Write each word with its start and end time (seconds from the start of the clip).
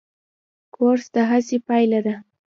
کورس 0.75 1.05
د 1.15 1.15
هڅې 1.29 1.57
پایله 1.67 1.99
ده. 2.05 2.15